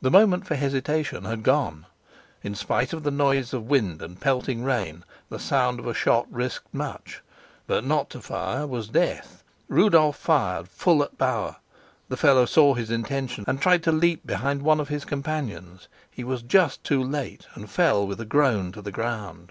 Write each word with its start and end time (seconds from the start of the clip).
The 0.00 0.12
moment 0.12 0.46
for 0.46 0.54
hesitation 0.54 1.24
had 1.24 1.42
gone. 1.42 1.86
In 2.44 2.54
spite 2.54 2.92
of 2.92 3.02
the 3.02 3.10
noise 3.10 3.52
of 3.52 3.68
wind 3.68 4.00
and 4.00 4.20
pelting 4.20 4.62
rain, 4.62 5.02
the 5.28 5.40
sound 5.40 5.80
of 5.80 5.88
a 5.88 5.92
shot 5.92 6.28
risked 6.30 6.72
much; 6.72 7.20
but 7.66 7.84
not 7.84 8.08
to 8.10 8.20
fire 8.20 8.64
was 8.64 8.86
death. 8.86 9.42
Rudolf 9.68 10.16
fired 10.16 10.68
full 10.68 11.02
at 11.02 11.18
Bauer: 11.18 11.56
the 12.08 12.16
fellow 12.16 12.46
saw 12.46 12.74
his 12.74 12.92
intention 12.92 13.44
and 13.48 13.60
tried 13.60 13.82
to 13.82 13.90
leap 13.90 14.24
behind 14.24 14.62
one 14.62 14.78
of 14.78 14.86
his 14.86 15.04
companions; 15.04 15.88
he 16.12 16.22
was 16.22 16.42
just 16.42 16.84
too 16.84 17.02
late, 17.02 17.48
and 17.54 17.68
fell 17.68 18.06
with 18.06 18.20
a 18.20 18.24
groan 18.24 18.70
to 18.70 18.80
the 18.80 18.92
ground. 18.92 19.50